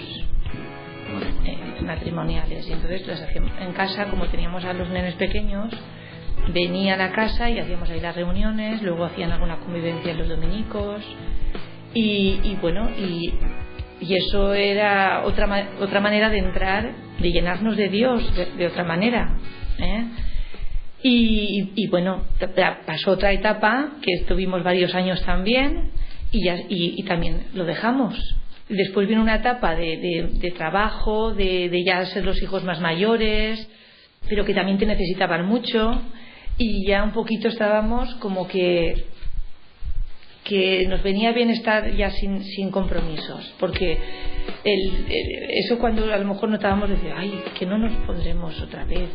[1.46, 5.74] eh, matrimoniales y entonces las hacíamos en casa como teníamos a los nenes pequeños
[6.54, 11.04] venían a casa y hacíamos ahí las reuniones luego hacían alguna convivencia los dominicos
[11.96, 13.34] y, y bueno y
[14.06, 18.24] y eso era otra, otra manera de entrar, de llenarnos de Dios
[18.58, 19.38] de, otra manera.
[19.80, 20.06] ¿eh?
[21.04, 22.24] Y, bueno,
[22.86, 25.92] pasó otra etapa que estuvimos varios años también
[26.32, 28.18] y, ya, y, también lo dejamos.
[28.70, 33.68] Después vino una etapa de, de, trabajo, de, de, ya ser los hijos más mayores,
[34.30, 36.02] pero que también te necesitaban mucho
[36.58, 39.06] y ya un poquito estábamos como que
[40.44, 43.98] que nos venía bien estar ya sin, sin compromisos, porque
[44.64, 45.06] el,
[45.50, 49.10] eso cuando a lo mejor notábamos decir, ay, que no nos pondremos otra vez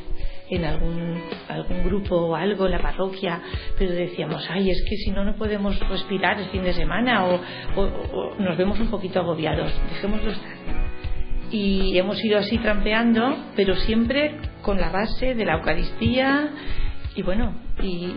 [0.50, 3.42] en algún, algún grupo o algo en la parroquia,
[3.78, 7.40] pero decíamos, ay, es que si no, no podemos respirar el fin de semana o,
[7.76, 10.52] o nos vemos un poquito agobiados, dejémoslo estar.
[11.50, 16.50] Y hemos ido así trampeando, pero siempre con la base de la Eucaristía
[17.14, 18.12] y bueno, y,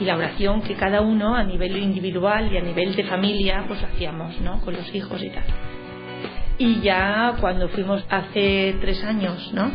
[0.00, 3.82] y la oración que cada uno a nivel individual y a nivel de familia pues
[3.82, 4.60] hacíamos, ¿no?
[4.62, 5.44] Con los hijos y tal.
[6.58, 9.70] Y ya cuando fuimos hace tres años, ¿no?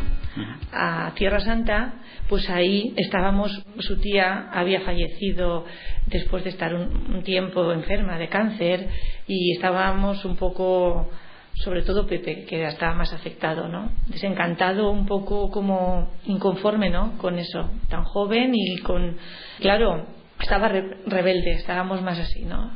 [0.71, 1.95] A Tierra Santa,
[2.27, 5.65] pues ahí estábamos, su tía había fallecido
[6.07, 8.89] después de estar un, tiempo enferma de cáncer
[9.27, 11.09] y estábamos un poco,
[11.55, 13.91] sobre todo Pepe, que estaba más afectado, ¿no?
[14.07, 17.17] Desencantado, un poco como inconforme, ¿no?
[17.17, 19.17] Con eso, tan joven y con,
[19.59, 20.05] claro,
[20.39, 22.71] estaba rebelde, estábamos más así, ¿no?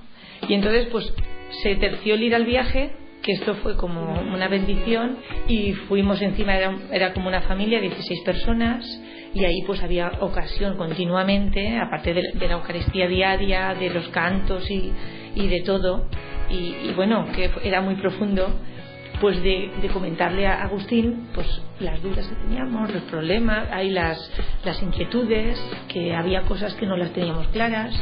[0.48, 1.13] Y entonces, pues
[1.62, 6.56] se terció el ir al viaje que esto fue como una bendición y fuimos encima,
[6.56, 8.86] era, como una familia, 16 personas,
[9.34, 14.94] y ahí pues había ocasión continuamente, aparte de, la Eucaristía diaria, de los cantos y
[15.36, 16.08] de todo,
[16.49, 18.51] y, bueno, que era muy profundo,
[19.21, 21.47] pues de, comentarle a Agustín pues
[21.79, 24.31] las dudas que teníamos, los problemas, hay las,
[24.63, 27.93] las inquietudes, que había cosas que no las teníamos claras,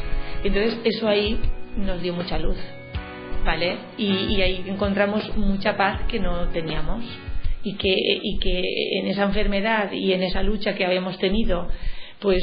[0.43, 1.39] entonces eso ahí
[1.75, 2.57] nos dio mucha luz,
[3.45, 3.77] ¿vale?
[3.97, 7.03] Y, y ahí encontramos mucha paz que no teníamos
[7.63, 8.61] y que, y que
[8.99, 11.67] en esa enfermedad y en esa lucha que habíamos tenido,
[12.19, 12.41] pues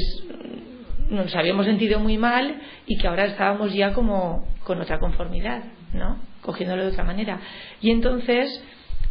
[1.09, 5.63] nos habíamos sentido muy mal y que ahora estábamos ya como con otra conformidad,
[5.95, 6.19] ¿no?
[6.41, 7.39] Cogiéndolo de otra manera.
[7.81, 8.63] Y entonces,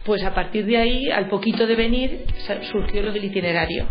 [0.04, 2.24] pues a partir de ahí, al poquito de venir,
[2.70, 3.86] surgió lo del itinerario.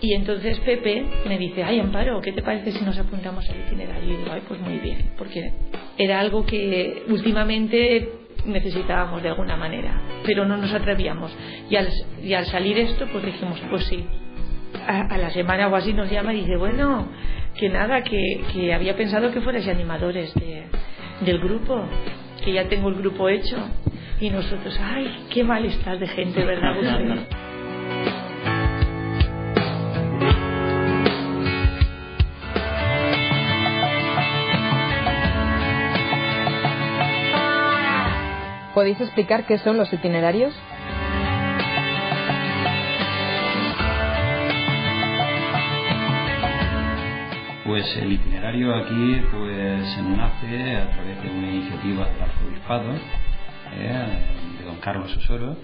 [0.00, 4.14] Y entonces Pepe me dice, ay Amparo, ¿qué te parece si nos apuntamos al itinerario?
[4.14, 5.52] Y digo, ay, pues muy bien, porque
[5.96, 8.08] era algo que últimamente
[8.46, 11.36] necesitábamos de alguna manera, pero no nos atrevíamos.
[11.68, 14.04] Y al, salir esto, pues dijimos, pues sí.
[14.86, 17.08] A, la semana o así nos llama y dice, bueno,
[17.56, 20.64] que nada, que, que había pensado que fuerais animadores de,
[21.20, 21.84] del grupo,
[22.44, 23.56] que ya tengo el grupo hecho.
[24.20, 26.74] Y nosotros, ay, qué mal estás de gente, ¿verdad?
[38.74, 40.54] ¿Podéis explicar qué son los itinerarios?
[47.68, 52.94] Pues el itinerario aquí pues nace a través de una iniciativa del arzobispado
[53.74, 55.54] eh, de don Carlos Osoro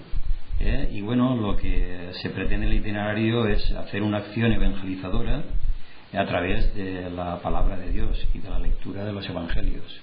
[0.59, 5.45] eh, y bueno lo que se pretende en el itinerario es hacer una acción evangelizadora
[6.13, 9.99] a través de la palabra de Dios y de la lectura de los evangelios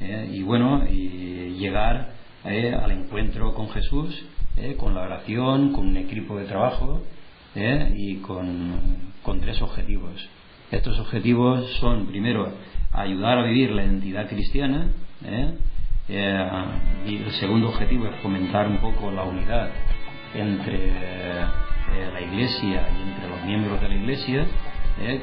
[0.00, 2.10] eh, y bueno y llegar
[2.42, 4.20] al encuentro con Jesús,
[4.78, 7.02] con la oración, con un equipo de trabajo
[7.54, 10.28] y con, tres objetivos.
[10.70, 12.52] Estos objetivos son, primero,
[12.92, 14.86] ayudar a vivir la identidad cristiana,
[16.08, 19.70] y el segundo objetivo es fomentar un poco la unidad
[20.34, 20.92] entre
[22.12, 24.46] la Iglesia y entre los miembros de la Iglesia,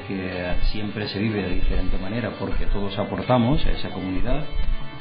[0.07, 4.43] que siempre se vive de diferente manera porque todos aportamos a esa comunidad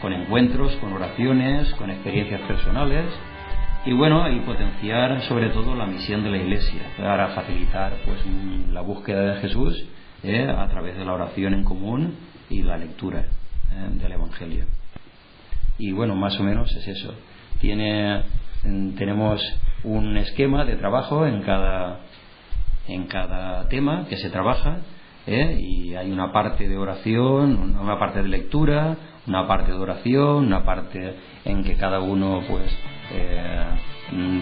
[0.00, 3.06] con encuentros, con oraciones, con experiencias personales
[3.84, 8.18] y bueno, y potenciar sobre todo la misión de la Iglesia para facilitar pues
[8.70, 9.84] la búsqueda de Jesús
[10.22, 12.14] eh, a través de la oración en común
[12.50, 14.64] y la lectura eh, del Evangelio.
[15.78, 17.14] Y bueno, más o menos es eso.
[17.60, 18.22] Tiene,
[18.96, 19.42] tenemos
[19.84, 22.00] un esquema de trabajo en cada,
[22.88, 24.78] en cada tema que se trabaja
[25.26, 30.46] eh, y hay una parte de oración, una parte de lectura, una parte de oración,
[30.46, 32.70] una parte en que cada uno pues
[33.12, 33.64] eh,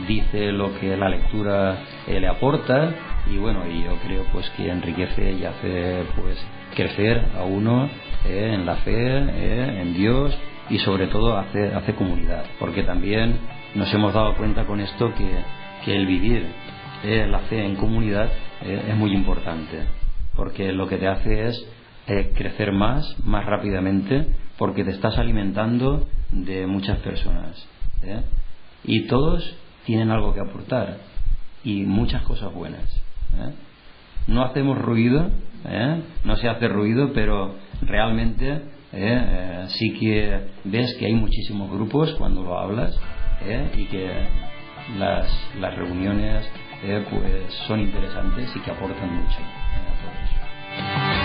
[0.06, 2.90] dice lo que la lectura eh, le aporta
[3.30, 6.36] y bueno y yo creo pues que enriquece y hace pues
[6.74, 7.88] crecer a uno
[8.26, 9.16] eh, en la fe
[9.80, 10.36] en Dios
[10.68, 13.38] y sobre todo hace, hace comunidad porque también
[13.74, 15.28] nos hemos dado cuenta con esto que,
[15.84, 16.46] que el vivir
[17.04, 18.30] la fe en comunidad
[18.62, 19.82] es muy importante
[20.36, 21.66] porque lo que te hace es
[22.34, 27.66] crecer más más rápidamente porque te estás alimentando de muchas personas.
[28.84, 28.92] ¿Eh?
[28.92, 30.98] Y todos tienen algo que aportar
[31.62, 32.84] y muchas cosas buenas.
[33.36, 33.52] ¿eh?
[34.26, 35.30] No hacemos ruido,
[35.66, 36.02] ¿eh?
[36.24, 38.62] no se hace ruido, pero realmente
[39.68, 42.96] sí que ves que hay muchísimos grupos cuando lo hablas
[43.76, 44.08] y que
[44.98, 45.26] las,
[45.60, 46.48] las reuniones
[47.10, 51.23] pues son interesantes y que aportan mucho a todos.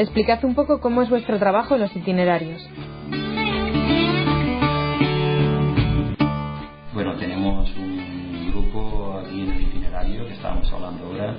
[0.00, 2.66] Explicad un poco cómo es vuestro trabajo en los itinerarios.
[6.94, 11.36] Bueno, tenemos un grupo aquí en el itinerario que estábamos hablando ahora,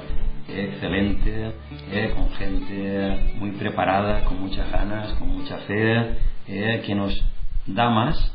[0.47, 1.53] excelente,
[1.91, 7.19] eh, con gente muy preparada, con muchas ganas, con mucha fe, eh, que nos
[7.65, 8.31] da más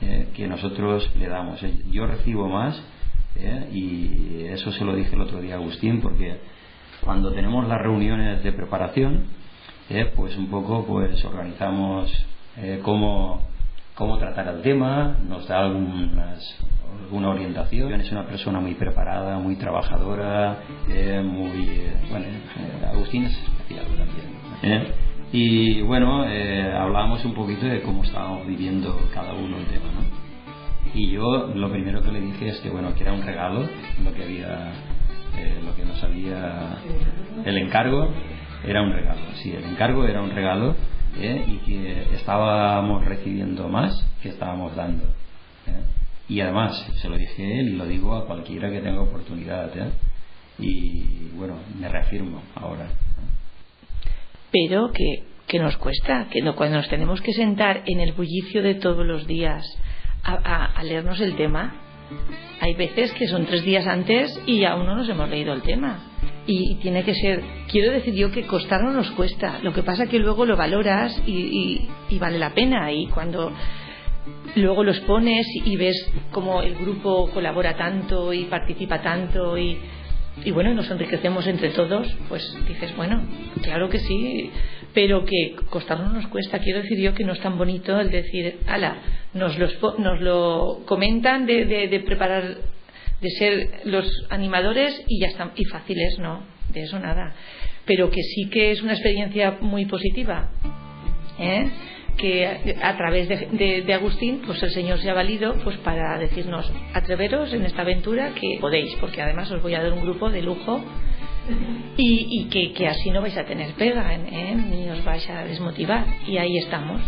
[0.00, 1.64] eh, que nosotros le damos.
[1.92, 2.82] Yo recibo más
[3.72, 6.40] y eso se lo dije el otro día a Agustín porque
[7.00, 9.43] cuando tenemos las reuniones de preparación,
[9.90, 12.10] eh, pues un poco pues organizamos
[12.56, 13.42] eh, cómo,
[13.94, 16.56] cómo tratar el tema, nos da algunas,
[17.02, 17.92] alguna orientación.
[18.00, 20.58] Es una persona muy preparada, muy trabajadora,
[20.88, 21.82] eh, muy.
[22.10, 22.26] bueno,
[22.92, 23.84] Agustín es especial
[24.62, 25.04] también.
[25.32, 30.24] Y bueno, hablamos un poquito de cómo estábamos viviendo cada uno el tema, ¿no?
[30.94, 33.68] Y yo lo primero que le dije es que, bueno, que era un regalo
[34.04, 34.72] lo que había,
[35.64, 36.78] lo que nos había,
[37.44, 38.10] el encargo
[38.66, 40.74] era un regalo, sí, el encargo era un regalo
[41.20, 41.44] ¿eh?
[41.46, 45.04] y que estábamos recibiendo más que estábamos dando.
[45.66, 45.82] ¿eh?
[46.28, 49.76] Y además, se lo dije a él y lo digo a cualquiera que tenga oportunidad.
[49.76, 49.90] ¿eh?
[50.58, 52.88] Y bueno, me reafirmo ahora.
[54.50, 58.62] Pero que, que nos cuesta, que no, cuando nos tenemos que sentar en el bullicio
[58.62, 59.64] de todos los días
[60.22, 61.74] a, a leernos el tema,
[62.60, 66.13] hay veces que son tres días antes y aún no nos hemos leído el tema
[66.46, 70.06] y tiene que ser, quiero decir yo que costar no nos cuesta, lo que pasa
[70.06, 71.88] que luego lo valoras y,
[72.18, 73.52] vale la pena y cuando
[74.54, 79.78] luego los pones y ves cómo el grupo colabora tanto y participa tanto y,
[80.44, 83.22] y bueno, nos enriquecemos entre todos, pues dices, bueno,
[83.62, 84.50] claro que sí,
[84.92, 86.60] pero que costar no nos cuesta.
[86.60, 88.96] Quiero decir yo que no es tan bonito el decir, ala,
[89.34, 92.58] nos, los, nos lo comentan de, de, de preparar
[93.24, 97.34] de ser los animadores y ya están y fáciles no de eso nada
[97.86, 100.50] pero que sí que es una experiencia muy positiva
[101.38, 101.70] ¿eh?
[102.18, 107.52] que a través de, Agustín pues el Señor se ha valido pues para decirnos atreveros
[107.54, 110.84] en esta aventura que podéis porque además os voy a dar un grupo de lujo
[111.96, 114.54] y, que, así no vais a tener pega ¿eh?
[114.54, 117.00] ni os vais a desmotivar y ahí estamos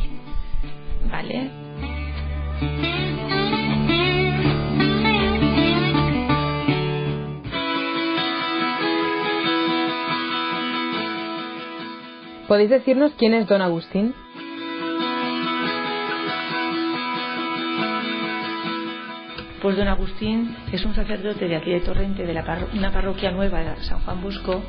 [1.10, 3.05] vale
[12.49, 14.14] ¿Podéis decirnos quién es don Agustín?
[19.61, 23.64] Pues don Agustín es un sacerdote de aquí de Torrente, de la una parroquia nueva
[23.64, 24.62] de San Juan Bosco,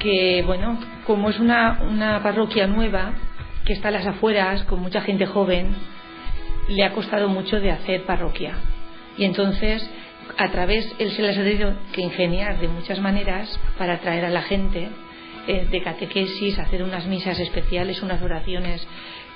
[0.00, 3.12] que bueno, como es una, una parroquia nueva,
[3.66, 5.74] que está a las afueras, con mucha gente joven,
[6.68, 8.54] le ha costado mucho de hacer parroquia.
[9.18, 9.86] Y entonces,
[10.38, 14.30] a través, él se les ha tenido que ingeniar de muchas maneras para atraer a
[14.30, 14.88] la gente
[15.46, 18.86] eh, de catequesis, hacer unas misas especiales, unas oraciones,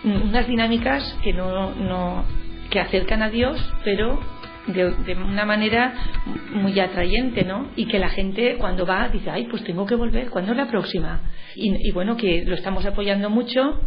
[0.05, 2.25] mm, unas dinámicas que no, no
[2.71, 4.19] que acercan a Dios, pero
[4.67, 5.95] de, una manera
[6.53, 7.69] muy atrayente, ¿no?
[7.77, 10.69] Y que la gente cuando va dice, ay, pues tengo que volver, ¿cuándo es la
[10.69, 11.23] próxima?
[11.55, 13.81] Y, y, bueno, que lo estamos apoyando mucho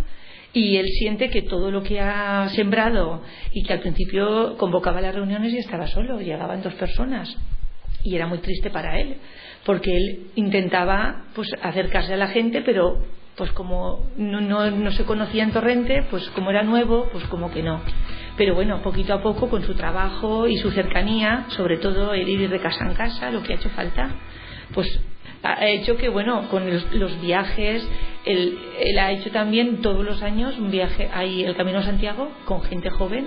[0.54, 3.22] y él siente que todo lo que ha sembrado
[3.54, 7.38] y que al principio convocaba las reuniones y estaba solo, llegaban dos personas
[8.04, 9.18] y era muy triste para él
[9.66, 13.00] porque él intentaba pues acercarse a la gente, pero
[13.36, 17.64] pues como no, no, se conocía en Torrente, pues como era nuevo, pues como que
[17.64, 17.82] no.
[18.38, 22.50] Pero bueno, poquito a poco con su trabajo y su cercanía, sobre todo el ir
[22.50, 24.10] de casa en casa, lo que ha hecho falta,
[24.74, 24.88] pues
[25.44, 27.88] ha hecho que, bueno, con los, viajes,
[28.26, 32.32] él, él, ha hecho también todos los años un viaje ahí, el Camino a Santiago,
[32.46, 33.26] con gente joven.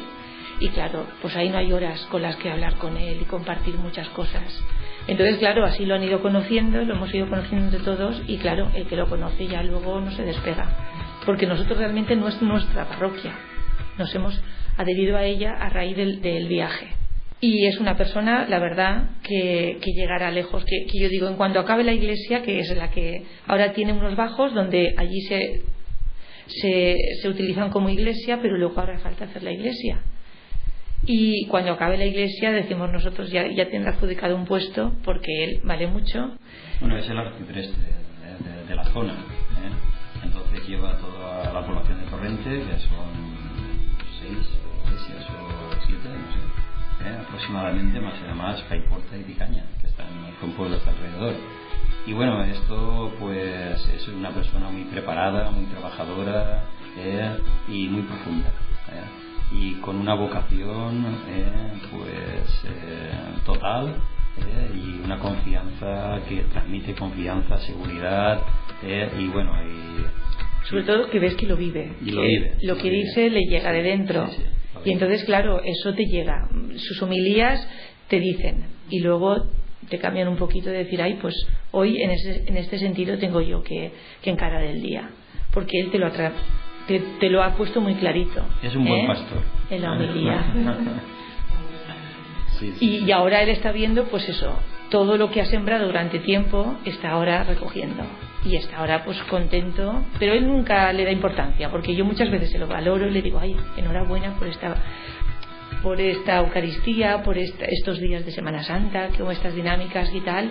[0.61, 3.75] Y claro, pues ahí no hay horas con las que hablar con él y compartir
[3.77, 4.63] muchas cosas.
[5.07, 8.71] Entonces, claro, así lo han ido conociendo, lo hemos ido conociendo entre todos y claro,
[8.75, 10.67] el que lo conoce ya luego no se despega.
[11.27, 13.35] Porque nosotros realmente no es nuestra parroquia.
[13.99, 14.41] Nos hemos
[14.77, 16.89] adherido a ella a raíz del, viaje.
[17.41, 20.65] Y es una persona, la verdad, que, llegará lejos.
[20.65, 24.17] Que, yo digo, en cuanto acabe la iglesia, que es la que ahora tiene unos
[24.17, 25.63] bajos, donde allí se,
[26.47, 30.01] se, se utilizan como iglesia, pero luego ahora falta hacer la iglesia
[31.07, 35.61] y cuando acabe la iglesia decimos nosotros ya, ya tendrá adjudicado un puesto porque él
[35.65, 36.37] vale mucho.
[36.81, 37.77] Bueno, es el arcipreste
[38.69, 40.25] de, la zona, ¿eh?
[40.25, 43.35] entonces lleva toda la población de Torrente, que son
[44.19, 44.49] seis
[44.87, 47.19] iglesias o siete, no sé, ¿eh?
[47.21, 50.07] aproximadamente, más además Paiporta y Picaña, que están
[50.41, 51.35] con pueblos alrededor.
[52.07, 56.65] Y bueno, esto pues es una persona muy preparada, muy trabajadora
[56.99, 57.37] ¿eh?
[57.69, 58.51] y muy profunda
[59.55, 61.45] y con una vocación eh,
[61.91, 63.11] pues eh,
[63.45, 63.95] total
[64.39, 68.41] eh, y una confianza que transmite confianza, seguridad
[68.83, 72.91] y bueno y, sobre todo que ves que lo vive, y lo, vive, lo que
[72.91, 74.29] dice le llega de dentro.
[74.85, 76.49] Y entonces claro eso te llega.
[76.77, 77.67] Sus homilías
[78.09, 78.67] te dicen.
[78.91, 79.47] Y luego
[79.89, 81.35] te cambian un poquito de decir ay pues
[81.71, 83.93] hoy en, ese, en este sentido tengo yo que,
[84.23, 85.11] que encarar el día
[85.53, 86.33] porque él te lo atrae
[86.87, 88.43] te, lo ha puesto muy clarito.
[88.63, 89.07] Es un buen ¿eh?
[89.07, 89.39] pastor.
[89.71, 90.45] En la homilía.
[92.81, 94.57] Y, ahora él está viendo, pues eso,
[94.89, 98.05] todo lo que ha sembrado durante tiempo está ahora recogiendo
[98.45, 102.51] y está ahora pues contento, pero él nunca le da importancia, porque yo muchas veces
[102.51, 104.77] se lo valoro y le digo, ay, enhorabuena por esta
[105.83, 110.51] por esta Eucaristía, por estos días de Semana Santa, como estas dinámicas y tal.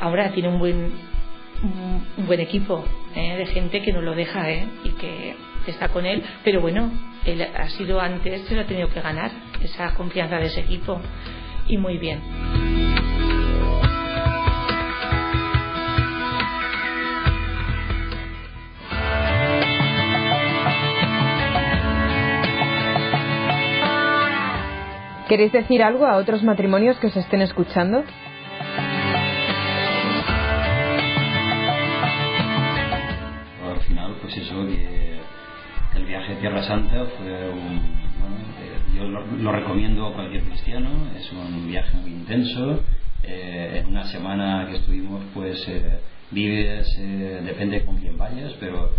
[0.00, 0.92] Ahora tiene un buen
[1.62, 2.84] un, buen equipo
[3.14, 3.36] ¿eh?
[3.36, 4.66] de gente que no lo deja ¿eh?
[4.84, 5.34] y que
[5.70, 6.90] está con él, pero bueno,
[7.24, 9.30] él ha sido antes, se lo ha tenido que ganar,
[9.62, 11.00] esa confianza de ese equipo
[11.66, 12.20] y muy bien.
[25.28, 28.04] ¿Queréis decir algo a otros matrimonios que os estén escuchando?
[36.44, 37.76] Tierra Santa fue un...
[38.60, 42.82] Eh, yo lo, recomiendo a cualquier cristiano, es un viaje muy intenso.
[43.22, 46.00] Eh, en una semana que estuvimos, pues eh,
[46.32, 46.86] vives,
[47.46, 48.90] depende con quién vayas, pero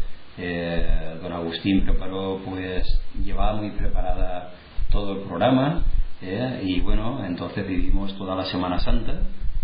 [1.21, 2.83] don Agustín preparó, pues
[3.23, 4.49] llevaba muy preparada
[4.89, 5.83] todo el programa
[6.23, 6.63] ¿eh?
[6.63, 9.21] y bueno, entonces vivimos toda la Semana Santa,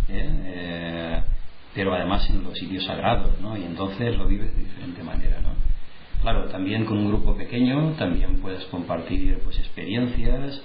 [0.07, 0.29] ¿eh?
[0.45, 1.21] Eh,
[1.73, 3.57] pero además en los sitios sagrados, ¿no?
[3.57, 5.70] Y entonces lo vives de diferente manera, ¿no?
[6.21, 10.61] Claro, también con un grupo pequeño también puedes compartir pues experiencias,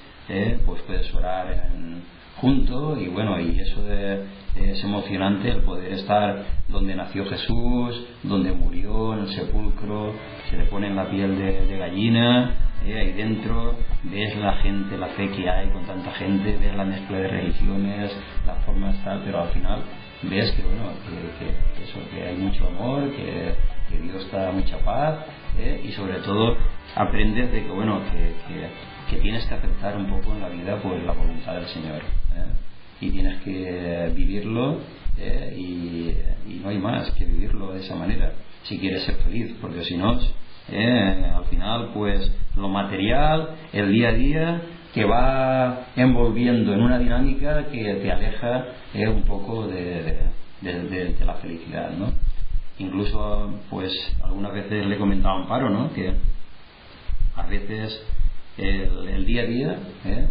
[0.67, 2.03] pues puedes orar en,
[2.37, 9.15] junto y bueno, y eso es emocionante el poder estar donde nació Jesús, donde murió,
[9.15, 10.13] en el sepulcro,
[10.51, 12.99] se le pone en la piel de gallina ¿eh?
[12.99, 13.75] ahí dentro,
[14.05, 18.17] ves la gente, la fe que hay con tanta gente, ves la mezcla de religiones,
[18.47, 19.83] la forma tal, pero al final
[20.23, 20.91] ves que bueno,
[21.39, 23.55] que, eso, que hay mucho amor, que,
[24.03, 25.21] Dios está mucha paz
[25.59, 25.81] ¿eh?
[25.85, 26.57] y sobre todo
[26.97, 31.13] aprendes de que bueno, que, tienes que aceptar un poco en la vida pues la
[31.13, 33.01] voluntad del Señor ¿eh?
[33.01, 34.81] y tienes que vivirlo
[35.57, 36.13] y,
[36.47, 38.33] y no hay más que vivirlo de esa manera
[38.69, 40.19] si quieres ser feliz, porque si no
[40.71, 41.33] ¿eh?
[41.35, 44.63] al final pues lo material, el día a día
[44.95, 48.65] que va envolviendo en una dinámica que te aleja
[48.95, 49.09] ¿eh?
[49.09, 50.21] un poco de,
[50.63, 52.13] la felicidad, ¿no?
[52.79, 53.93] Incluso, pues,
[54.23, 55.93] algunas veces le he comentado a Amparo, ¿no?
[55.93, 56.13] Que
[57.37, 58.03] a veces
[58.59, 60.29] el, día a día, ¿eh?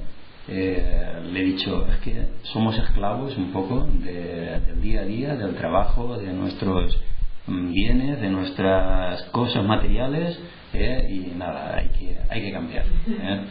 [1.32, 6.18] le he dicho, es que somos esclavos un poco del día a día, del trabajo,
[6.18, 7.00] de nuestros
[7.48, 10.40] bienes, de nuestras cosas materiales
[10.74, 12.86] eh, y nada, hay que, hay que cambiar.
[13.08, 13.42] Eh.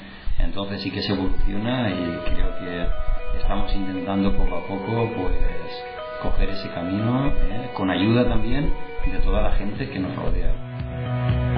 [0.40, 5.84] Entonces sí que se evoluciona y creo que estamos intentando poco a poco pues
[6.22, 8.72] coger ese camino eh, con ayuda también
[9.10, 11.53] de toda la gente que nos rodea.